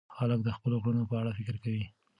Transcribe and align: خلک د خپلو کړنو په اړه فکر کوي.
خلک 0.17 0.39
د 0.43 0.49
خپلو 0.57 0.77
کړنو 0.83 1.09
په 1.09 1.15
اړه 1.21 1.31
فکر 1.37 1.55
کوي. 1.63 1.85